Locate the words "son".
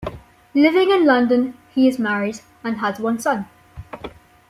3.19-3.45